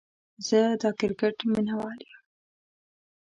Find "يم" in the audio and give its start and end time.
2.09-2.15